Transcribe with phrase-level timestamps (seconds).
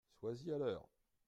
[0.19, 0.89] Sois-y à l’heure!